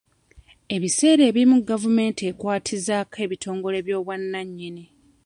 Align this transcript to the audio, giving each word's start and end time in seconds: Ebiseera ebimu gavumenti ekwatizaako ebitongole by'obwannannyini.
Ebiseera 0.75 1.23
ebimu 1.29 1.55
gavumenti 1.69 2.21
ekwatizaako 2.31 3.15
ebitongole 3.25 3.77
by'obwannannyini. 3.85 4.83